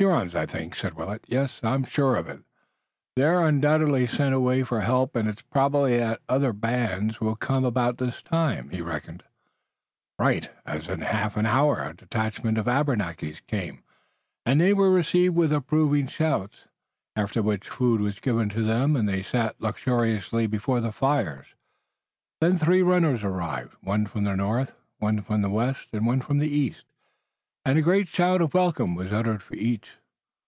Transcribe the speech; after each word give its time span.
"Hurons, 0.00 0.34
I 0.34 0.44
think," 0.44 0.74
said 0.74 0.94
Willet. 0.94 1.24
"Yes, 1.28 1.60
I'm 1.62 1.84
sure 1.84 2.16
of 2.16 2.28
it. 2.28 2.42
They've 3.14 3.26
undoubtedly 3.26 4.08
sent 4.08 4.34
away 4.34 4.64
for 4.64 4.80
help, 4.80 5.14
and 5.14 5.28
it's 5.28 5.40
probable 5.42 5.84
that 5.86 6.20
other 6.28 6.52
bands 6.52 7.20
will 7.20 7.36
come 7.36 7.64
about 7.64 7.98
this 7.98 8.20
time." 8.20 8.70
He 8.70 8.82
reckoned 8.82 9.22
right, 10.18 10.50
as 10.66 10.88
in 10.88 11.00
half 11.00 11.36
an 11.36 11.46
hour 11.46 11.80
a 11.80 11.94
detachment 11.94 12.58
of 12.58 12.66
Abenakis 12.66 13.40
came, 13.46 13.84
and 14.44 14.60
they 14.60 14.70
too 14.70 14.74
were 14.76 14.90
received 14.90 15.36
with 15.36 15.52
approving 15.52 16.08
shouts, 16.08 16.64
after 17.14 17.40
which 17.40 17.68
food 17.68 18.00
was 18.00 18.18
given 18.18 18.48
to 18.48 18.64
them 18.64 18.96
and 18.96 19.08
they 19.08 19.22
sat 19.22 19.54
luxuriously 19.60 20.48
before 20.48 20.80
the 20.80 20.92
fires. 20.92 21.54
Then 22.40 22.56
three 22.56 22.82
runners 22.82 23.22
arrived, 23.22 23.74
one 23.80 24.06
from 24.06 24.24
the 24.24 24.34
north, 24.34 24.74
one 24.98 25.20
from 25.22 25.40
the 25.40 25.50
west, 25.50 25.90
and 25.92 26.04
one 26.04 26.20
from 26.20 26.38
the 26.38 26.48
east, 26.50 26.84
and 27.66 27.78
a 27.78 27.80
great 27.80 28.06
shout 28.08 28.42
of 28.42 28.52
welcome 28.52 28.94
was 28.94 29.10
uttered 29.10 29.42
for 29.42 29.54
each. 29.54 29.92